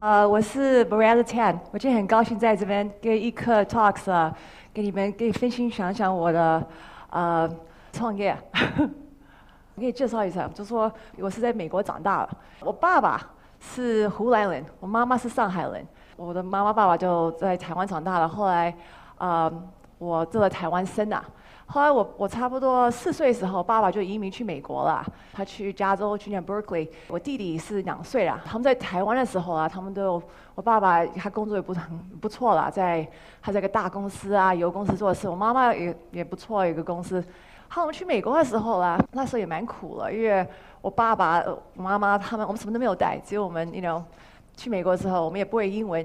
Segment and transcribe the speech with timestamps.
[0.00, 4.32] 呃，我是 Miranda Tan，我今天很高兴在这边跟一课 Talks 啊，
[4.72, 6.64] 给你们给分享想想我的
[7.10, 7.50] 呃
[7.92, 8.36] 创业。
[9.74, 12.28] 我给你介绍一下，就说我是在美国长大的，
[12.60, 15.84] 我爸爸是湖南人，我妈妈是上海人，
[16.16, 18.72] 我的妈妈爸爸就在台湾长大了，后来
[19.16, 19.52] 啊，
[19.98, 21.20] 我做了台湾生的。
[21.70, 25.04] 后来我我差不多四岁时候，爸爸就移民去美国了。
[25.34, 26.88] 他去加州去念 Berkeley。
[27.08, 28.40] 我弟弟是两岁了。
[28.42, 30.20] 他们在台湾的时候啊，他们都
[30.54, 33.06] 我爸爸他工作也不是很不错了，在
[33.42, 35.28] 他在个大公司啊，油公司做事。
[35.28, 37.22] 我妈妈也也不错，一个公司。
[37.68, 40.46] 好，我们去美国的时候啦，那时候也蛮苦了，因为
[40.80, 41.44] 我爸爸、
[41.76, 44.02] 我妈妈他们我们什么都没有带，只有我们，you know，
[44.56, 46.04] 去美国的时候我们也不会英文，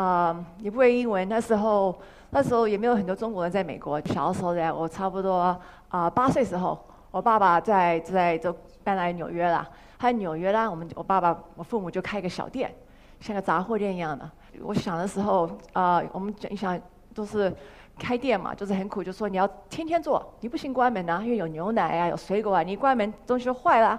[0.00, 1.28] 啊，也不会英文。
[1.28, 1.94] 那时候。
[2.30, 4.00] 那时候也没有很多中国人在美国。
[4.06, 5.56] 小的时候呢，我差不多
[5.88, 6.76] 啊八岁时候，
[7.12, 9.66] 我爸爸在在就搬来纽约了。
[9.96, 12.74] 他在纽约啦，我们我爸爸我父母就开一个小店，
[13.20, 14.28] 像个杂货店一样的。
[14.60, 16.78] 我想的时候啊，我们你想
[17.14, 17.50] 都是
[17.96, 23.98] 开店嘛，就是很苦，就说你要天天做，你不行关门啊，因为有牛奶啊，有水果啊，你一关门东西就坏了。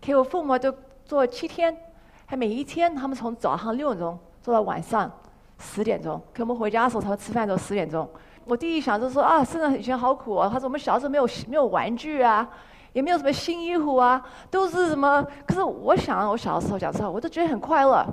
[0.00, 0.72] 给我父母就
[1.04, 1.76] 做七天，
[2.24, 5.10] 还每一天他们从早上六点钟做到晚上。
[5.58, 8.08] 十点钟，可我们回家的时候，他们吃饭的时候十点钟。
[8.44, 10.48] 我弟弟想着说啊，真的以前好苦啊。
[10.52, 12.48] 他说我们小时候没有没有玩具啊，
[12.92, 15.26] 也没有什么新衣服啊，都是什么？
[15.46, 18.06] 可是我想，我小的时候讲实话，我都觉得很快乐，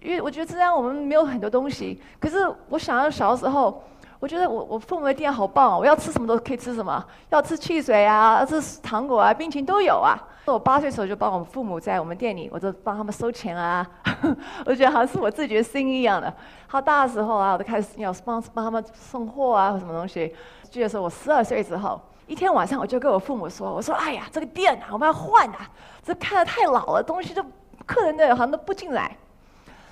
[0.00, 2.00] 因为我觉得这样我们没有很多东西。
[2.20, 2.38] 可是
[2.68, 3.82] 我想要小的时候。
[4.18, 5.78] 我觉得我我父母的店好棒哦！
[5.78, 10.18] 我要吃什么都可以吃什么，要吃汽水啊，要吃糖果啊，冰淇淋都有啊。
[10.54, 13.84] 我八岁时候就帮我们父母在我们店里，我就帮他们收钱啊。
[14.64, 16.32] 我觉得好像是我自己的心一样的。
[16.66, 20.34] 好大的时候啊，我就开始要帮帮他们送货啊，或什么东西。
[20.70, 25.68] 记得说我十二岁之后，一天晚上我就跟我父母说：“我说哎呀，这个店啊，我们要换啊，
[26.02, 27.44] 这看着太老了，东西都
[27.84, 29.16] 客人的好像都不进来。”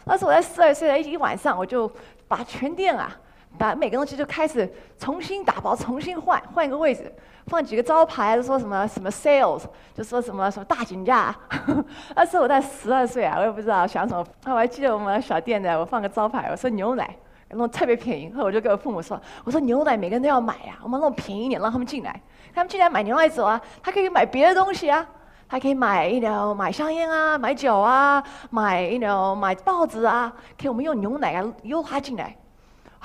[0.07, 1.91] 那时我在十二岁的一晚上，我就
[2.29, 3.17] 把全店啊。
[3.59, 7.13] 把每个东西就开始重新打包，重新换，换一个位置，
[7.47, 9.63] 放几个招牌，说什么什么 sales，
[9.95, 11.35] 就说什么什么大减价。
[12.17, 14.25] 那时候我在十二岁啊，我也不知道想什么。
[14.47, 17.17] 我还记得我们小店的，我放个招牌，我说牛奶，
[17.51, 18.33] 弄特别便宜。
[18.33, 22.21] 后来我就跟我父母说，我说牛奶每个人都要买呀，我们弄便宜一点，让他们进来。
[22.55, 25.07] 他们进来买牛奶走啊，他可以买别的东西啊，
[25.49, 32.37] 他可以买一了买香烟啊，买酒啊，买一了买报纸啊，可以我们用牛奶啊诱他进来。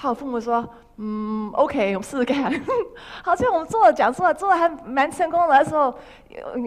[0.01, 0.65] 好，父母说，
[0.95, 2.49] 嗯，OK，我们试试看。
[3.21, 5.53] 好，像我们做了，讲错了，做的还蛮成功的。
[5.53, 5.93] 那时候，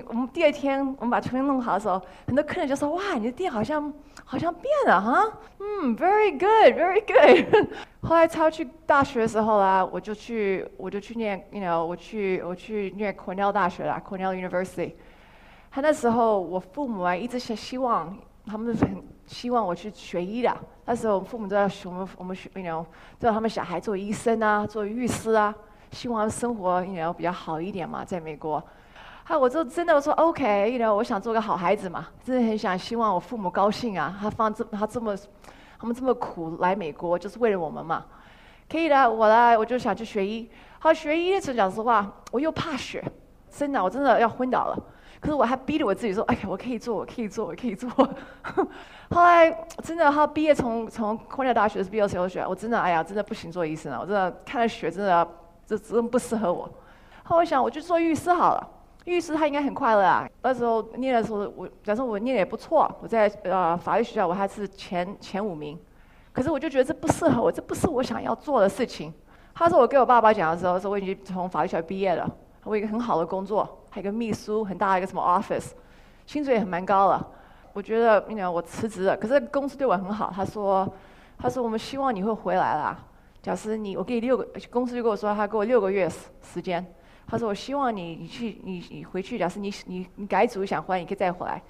[0.09, 3.91] 我们第二天我们把全弄好的时候，很多客人就说：“哇，你的店好像
[4.26, 7.69] 好像变了哈。”嗯，Very good，Very good。
[8.06, 14.93] 后来超去大学的时候啊，我就去我就去念，you know，我去我去念 Cornell 大学啦，Cornell University。
[15.70, 18.14] 他那时候我父母啊一直希希望，
[18.47, 20.57] 他们很希望我去学医的。
[20.85, 22.85] 那时候我父母都要我们我们学，你知道，
[23.19, 25.55] 都要他们小孩做医生啊，做律师啊，
[25.91, 28.63] 希望生活你知道比较好一点嘛，在美国。
[29.25, 35.17] 哈，我就真的我说 OK，你知道，我想做个好孩子嘛，真的很想希望我父母高兴啊，他放这他这么，
[35.79, 38.05] 他们这么苦来美国就是为了我们嘛。
[38.69, 40.51] 可以的，我来我就想去学医。
[40.81, 43.05] 好，学医的时候讲实话，我又怕血，
[43.49, 44.79] 真的我真的要昏倒了。
[45.22, 47.88] 可是我还逼着我自己说：“哎呀，我可以做，我可以做，我可以做。
[49.15, 49.49] ”后来
[49.84, 54.00] 真的，他毕业从从康奈大学毕业时候学，我真的哎呀，真的不行做医生了。
[54.00, 55.28] 我真的看了血，真的
[55.65, 56.69] 这真不适合我。
[57.22, 58.69] 后来我想，我就做律师好了。
[59.05, 60.28] 律师他应该很快乐啊。
[60.43, 65.78] 那时候念的时候，我假设我念的也不错，我在呃法律学校我还是前前五名。
[66.32, 69.15] 可是我就觉得这不适合我，这不是我想要做的事情。
[69.55, 72.28] 他说我跟我爸爸讲的时候，说我已经从法律学校毕业了，
[72.65, 73.78] 我有一个很好的工作。
[73.91, 75.73] 还有一个秘书，很大的一个什么 office，
[76.25, 77.28] 薪水也很蛮高了。
[77.75, 80.33] 我觉得，你 know 我辞职了，可是公司对我很好。
[80.34, 80.91] 他说，
[81.37, 82.99] 他说我们希望你会回来啦。
[83.43, 86.83] 假设你，我给你六个，公司就跟我说，他给我六个月时时间。
[87.27, 89.38] 他说我希望你，你去，你你回去。
[89.38, 91.62] 假设你你你改组想回来，你可以再回来。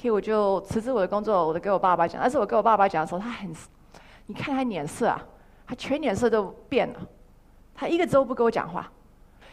[0.00, 2.20] 可以，我就辞职我的工作，我就给我爸爸讲。
[2.20, 3.54] 但是我跟我爸爸讲的时候，他很，
[4.26, 5.24] 你看他脸色啊，
[5.64, 7.00] 他全脸色都变了。
[7.72, 8.90] 他一个周不跟我讲话。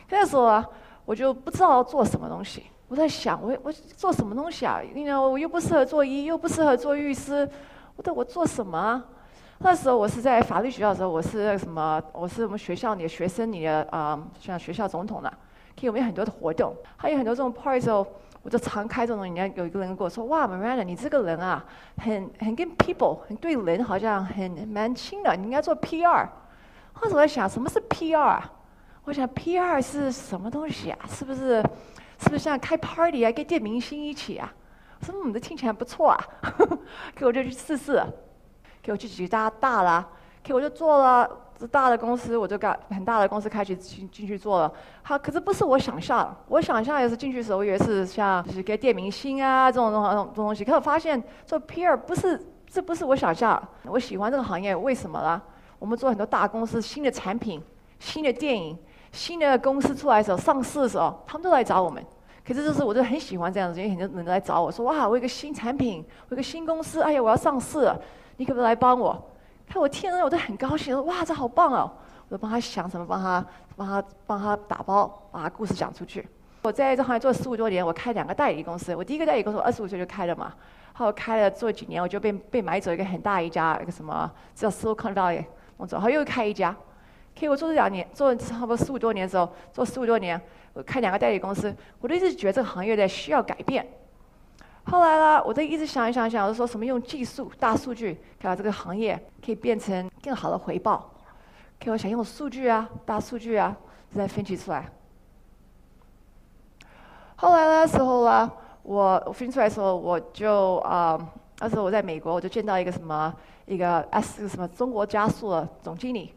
[0.09, 0.67] 那时候啊。
[1.05, 4.81] 我就不知道做什么东西，我在想，我我做什么东西啊？
[4.81, 7.47] 因为我又不适合做医，又不适合做律师，
[7.95, 9.05] 我的我做什么啊？
[9.59, 12.01] 那时候我是在法律学校的时候，我是什么？
[12.11, 15.31] 我是我们学校里的学生里的啊，像学校总统呢，
[15.79, 18.05] 可以我们有很多的活动，还有很多这种 party 时候，
[18.41, 19.23] 我就常开这种。
[19.23, 21.63] 人家有一个人跟我说：“哇，Miranda，你这个人啊，
[21.97, 26.27] 很很跟 people，很对人好像很蛮亲的，你应该做 PR。”
[26.93, 28.51] 或者我在想，什么是 PR 啊？
[29.05, 30.99] 我想 PR 是什么东西啊？
[31.07, 31.61] 是不是，
[32.19, 34.51] 是不是像开 party 啊，跟电明星一起啊？
[34.99, 36.19] 我说嗯，这听起来不错啊，
[37.15, 38.03] 可我就去试试。
[38.81, 40.07] 给我去几家大了，
[40.43, 44.71] 给我就做了这大的公司，我就干很大的公司开始进进去做了。
[45.01, 53.61] 好，可是不是我想象，我想象也是进去时候，我以为是像就是给电明星啊这种这种这种东西，可我发现做 PR 不是，这不是我想象。
[53.85, 55.41] 我喜欢这个行业，为什么呢？
[55.79, 57.59] 我们做很多大公司新的产品、
[57.99, 58.77] 新的电影、
[59.15, 62.03] 新的公司出来的时候，上市的时候，他们都来找我们。
[62.45, 67.99] 可是就是我就很喜欢这样子，因为很多人来找我说：“哇，我有个新产品，我有个新公司，哎呀，我要上市了，
[68.37, 69.19] 你可不可以来帮我？”
[69.67, 71.91] 看我听了，我都很高兴，说：“哇，这好棒哦！”
[72.29, 73.43] 我就帮他想什么，帮他
[73.75, 76.27] 帮他帮他打包，把故事讲出去。
[76.61, 78.95] 我在这行业做了十五多年，我开两个代理公司。
[78.95, 80.53] 我第一个代理公司我二十五岁就开了嘛，
[80.93, 85.45] 后开了做几年，我就被被买走一个很大一家一个什么叫 Silicon Valley，
[85.77, 86.75] 我走，后又开一家。
[87.37, 90.39] 可以我做这两年，做差不多十五多年的时候，做十五多年。
[90.73, 93.87] 我开两个代理公司，我都一直觉得这个行业在需要改变。
[94.83, 101.11] 后来呢，我都一直想一想想，我说什么用技术、大数据，可以把这个行业可以变成更好的回报。
[101.81, 103.75] 可我想用数据啊、大数据啊，
[104.13, 104.89] 再分析出来。
[107.37, 108.51] 后来的时候呢，
[108.83, 111.17] 我我分析出来的时候，我就啊，
[111.59, 113.33] 那时候我在美国，我就见到一个什么
[113.65, 116.33] 一个 S 什么中国加速的总经理。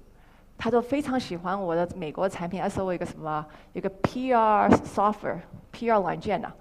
[0.59, 6.53] 他都非常喜欢我的美国产品，而且我一个什么一个 PR software，PR 软件呐。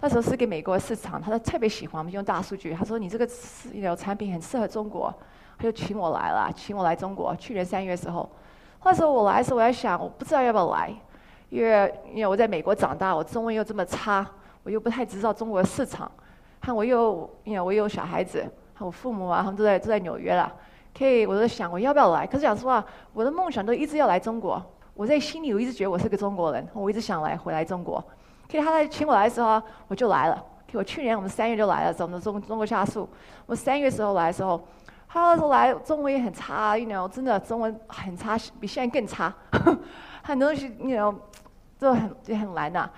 [0.00, 2.74] 那时候是给美国市场，他都特别喜欢我们用大数据。
[2.74, 5.12] 他说你这个是有产品很适合中国，
[5.58, 7.36] 他就请我来了，请我来中国。
[7.36, 8.28] 去年三月时候，
[8.82, 10.92] 那时候我来的时候，我在想，我不知道要不要来，
[11.50, 14.26] 因为因为我在美国长大，我中文又这么差，
[14.62, 16.10] 我又不太知道中国的市场，
[16.60, 18.44] 看我又因为我有小孩子，
[18.78, 20.52] 我父母啊，他们都在都在纽约了。
[20.96, 22.26] 可以，我在想我要不要来？
[22.26, 24.62] 可是讲实话，我的梦想都一直要来中国。
[24.94, 28.02] 我在心里我一直觉得我是个中国人，我一直想来回来中国。
[28.48, 30.36] 可以，他来请我来的时候，我就来了。
[30.70, 33.08] 可以，我去年我们三月就来了，我们中中国加速。
[33.46, 34.60] 我三月时候来的时候，
[35.08, 39.34] 他那时候来中文也很差，you know，真的中文很差，比现在更差。
[40.22, 41.14] 很多东西，you know，
[41.76, 42.88] 都很也很难呐。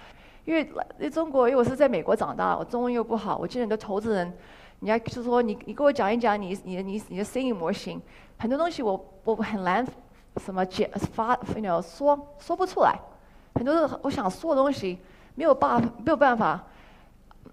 [0.45, 0.71] 因为
[1.01, 4.37] 在中国，因为我是在美国长大，我中文又不好，我见很多投资人。
[4.81, 8.01] 你要就是说，你你给我讲一讲你你的你你的生意模型，
[8.39, 9.85] 很多东西我我很难
[10.37, 12.95] 什么讲发，you know 说说不出来，
[13.55, 14.99] 很多我想说的东西
[15.35, 16.63] 没有办法没有办法，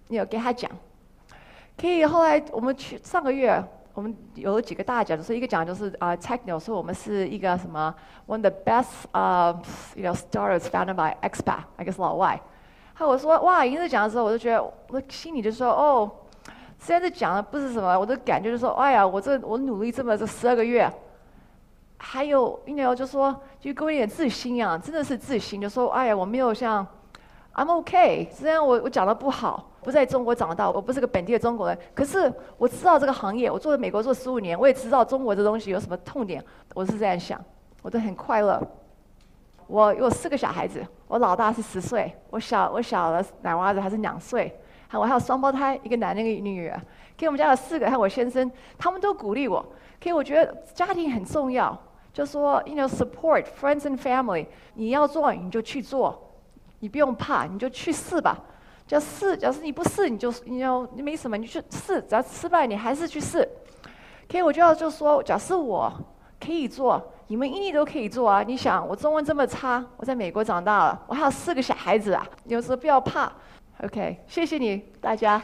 [0.10, 0.70] 你要给他讲。
[1.78, 7.96] 可以后来我们去上个月我们有几个大奖，就是一个奖就是啊 techno 说我们是一个什么
[8.28, 9.58] one of the best 啊
[9.96, 12.42] you know startups founded by expat，I guess 老外。
[12.94, 16.12] 还有我说哇赢这奖的时候，我就觉得我心里就说哦。
[16.84, 20.92] 虽然是讲的不是什么，我的感觉就是说，哎呀，我这我努力这么这十二个月，
[21.96, 26.86] 还有因为就说就给我一点自信啊，真的是自信，就说哎呀，我没有像
[27.56, 28.30] ，I'm OK。
[28.34, 36.44] 虽然我我讲的不好，不在中国长大，我不是个本地的中国人，可是我知道这个行业，我做在美国做十五年，我也知道中国这东西有什么痛点，
[36.74, 37.42] 我是这样想，
[37.82, 38.62] 我都很快乐。
[39.68, 44.60] 我有四个小孩子，我老大是十岁，我小我小的奶娃子还是两岁。
[45.00, 46.80] 我还有双胞胎，一个男的，一个女儿。
[47.16, 49.64] 给我们家有四个，还有我先生，他们都鼓励我。
[50.04, 51.78] 可我觉得家庭很重要，
[52.12, 54.48] 就说，you know support friends and family。
[54.74, 56.32] 你要做你就去做，
[56.80, 58.38] 你不用怕，你就去试吧。
[58.86, 63.48] 就试，假设你不试，你就你要你没什么，你去试，只要失败你还是去试。
[64.30, 65.92] 可我就要就说，假设我
[66.44, 68.44] 可以做，你们一定都可以做啊。
[68.44, 73.32] 你想，我中文这么差，我在美国长大了，我还有四个小孩子啊，有时候不要怕。
[73.84, 75.44] OK，谢谢你，大家。